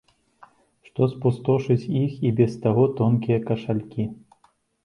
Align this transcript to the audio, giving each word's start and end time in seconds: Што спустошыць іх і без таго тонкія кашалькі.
Што 0.87 1.07
спустошыць 1.13 1.89
іх 2.01 2.17
і 2.31 2.31
без 2.39 2.57
таго 2.65 2.89
тонкія 3.01 3.37
кашалькі. 3.51 4.03